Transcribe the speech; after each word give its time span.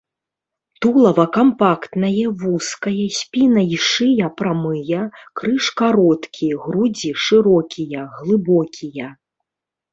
Тулава 0.85 1.25
кампактнае, 1.35 2.23
вузкае, 2.43 3.05
спіна 3.19 3.61
і 3.77 3.79
шыя 3.89 4.31
прамыя, 4.41 5.01
крыж 5.43 5.65
кароткі, 5.85 6.51
грудзі 6.67 7.11
шырокія, 7.29 8.01
глыбокія. 8.19 9.17